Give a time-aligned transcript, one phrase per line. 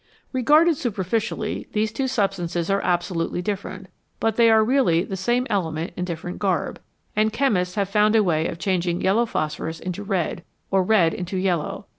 [0.33, 3.85] Regarded suparficially, these two substances are absolutely different,
[4.19, 6.79] but they are really the same element in different garb,
[7.15, 11.37] and chemists have found a way of changing yellow phosphorus into red, or red into
[11.37, 11.85] yellow.